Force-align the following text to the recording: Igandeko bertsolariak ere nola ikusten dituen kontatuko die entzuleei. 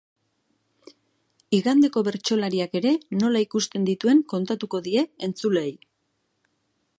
Igandeko 1.57 2.03
bertsolariak 2.07 2.73
ere 2.81 2.93
nola 3.25 3.43
ikusten 3.47 3.85
dituen 3.91 4.25
kontatuko 4.35 4.81
die 4.89 5.05
entzuleei. 5.29 5.71